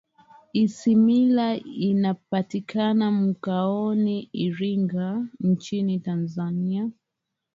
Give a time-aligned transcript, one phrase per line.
[0.53, 6.91] isimila inapatika mkoani iringa nchini tanzania